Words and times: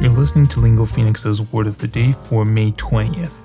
You're 0.00 0.18
listening 0.22 0.48
to 0.48 0.60
Lingo 0.60 0.84
Phoenix's 0.84 1.40
Word 1.52 1.66
of 1.66 1.76
the 1.78 1.88
Day 1.88 2.12
for 2.12 2.44
May 2.44 2.70
20th. 2.72 3.44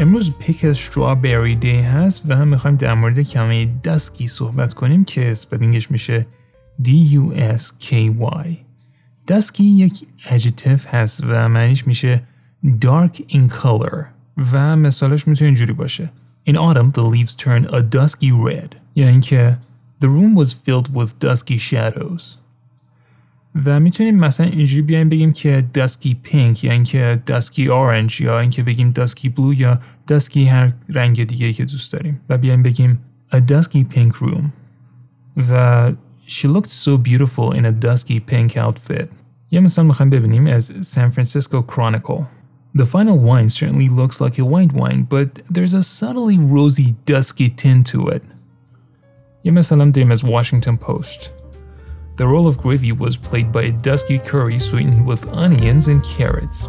امروز 0.00 0.32
پیک 0.38 0.64
از 0.64 0.78
strawberry 0.78 1.62
day 1.62 1.84
هست 1.84 2.22
و 2.26 2.36
هم 2.36 2.48
میخوایم 2.48 2.76
در 2.76 2.94
مورد 2.94 3.22
کلمه 3.22 3.66
دسکی 3.84 4.28
صحبت 4.28 4.74
کنیم 4.74 5.04
که 5.04 5.30
اسپلینگش 5.30 5.90
میشه 5.90 6.26
D-U-S-K-Y 6.82 8.48
دسکی 9.28 9.64
یک 9.64 10.06
adjective 10.24 10.86
هست 10.86 11.20
و 11.28 11.48
معنیش 11.48 11.86
میشه 11.86 12.22
dark 12.64 13.16
in 13.18 13.50
color 13.62 14.04
و 14.52 14.76
مثالش 14.76 15.28
میتونه 15.28 15.46
اینجوری 15.46 15.72
باشه 15.72 16.10
In 16.48 16.56
autumn 16.56 16.90
the 16.92 17.02
leaves 17.02 17.34
turn 17.34 17.64
a 17.72 17.80
dusky 17.80 18.30
red 18.30 18.76
یعنی 18.94 19.20
که 19.20 19.58
The 20.00 20.06
room 20.06 20.34
was 20.36 20.52
filled 20.52 20.94
with 20.94 21.18
dusky 21.20 21.58
shadows 21.58 22.36
و 23.66 23.80
میتونیم 23.80 24.16
مثلا 24.16 24.46
اینجوری 24.46 24.82
بیایم 24.82 25.08
بگیم 25.08 25.32
که 25.32 25.64
دسکی 25.74 26.14
پینک 26.14 26.64
یعنی 26.64 26.84
که 26.84 27.22
دسکی 27.26 27.66
اورنج 27.66 28.20
یا 28.20 28.40
اینکه 28.40 28.62
بگیم 28.62 28.90
دسکی 28.90 29.28
بلو 29.28 29.54
یا 29.54 29.80
دسکی 30.08 30.44
هر 30.44 30.72
رنگ 30.88 31.24
دیگه 31.24 31.52
که 31.52 31.64
دوست 31.64 31.92
داریم 31.92 32.20
و 32.28 32.38
بیایم 32.38 32.62
بگیم 32.62 32.98
a 33.32 33.36
dusky 33.36 33.94
pink 33.94 34.12
room 34.16 34.44
و 35.50 35.92
she 36.26 36.48
looked 36.48 36.70
so 36.70 36.96
beautiful 36.96 37.52
in 37.52 37.64
a 37.64 37.86
dusky 37.86 38.20
pink 38.30 38.56
outfit 38.56 39.06
یه 39.50 39.60
مثال 39.60 39.86
میخوایم 39.86 40.10
ببینیم 40.10 40.46
از 40.46 40.72
San 40.94 41.18
Francisco 41.18 41.64
Chronicle 41.72 42.22
The 42.76 42.86
final 42.86 43.18
wine 43.18 43.48
certainly 43.48 43.88
looks 43.88 44.20
like 44.20 44.36
a 44.36 44.44
white 44.44 44.72
wine, 44.72 45.04
but 45.04 45.28
there's 45.54 45.74
a 45.74 45.84
subtly 45.84 46.38
rosy, 46.38 46.96
dusky 47.06 47.48
tint 47.48 47.86
to 47.92 48.08
it. 48.08 48.22
یه 49.44 49.52
مثال 49.52 49.80
هم 49.80 49.90
داریم 49.90 50.10
از 50.10 50.24
Washington 50.24 50.76
Post. 50.86 51.37
The 52.18 52.26
role 52.26 52.46
of 52.46 52.58
gravy 52.58 52.92
was 52.92 53.16
played 53.16 53.50
by 53.50 53.62
a 53.62 53.72
dusky 53.72 54.18
curry 54.18 54.58
sweetened 54.58 55.04
with 55.06 55.28
onions 55.28 55.88
and 55.88 56.02
carrots. 56.02 56.68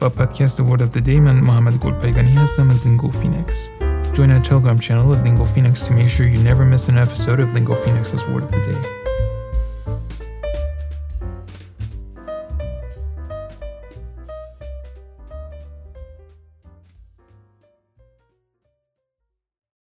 با 0.00 0.08
پادکست 0.08 0.60
Word 0.60 0.80
of 0.80 0.90
the 0.90 1.00
Day 1.00 1.20
من 1.20 1.40
محمد 1.40 1.78
گلپیگانی 1.78 2.34
هستم 2.34 2.70
از 2.70 2.84
Lingo 2.84 3.10
Phoenix. 3.10 3.70
Join 4.16 4.30
our 4.30 4.40
Telegram 4.40 4.78
channel 4.78 5.14
at 5.14 5.24
Lingo 5.24 5.44
Phoenix 5.44 5.86
to 5.86 5.92
make 5.92 6.08
sure 6.08 6.26
you 6.26 6.42
never 6.42 6.64
miss 6.64 6.88
an 6.88 6.96
episode 6.96 7.38
of 7.40 7.54
Lingo 7.54 7.74
Phoenix's 7.74 8.24
Word 8.26 8.42
of 8.42 8.50
the 8.50 8.62
Day. 8.68 9.09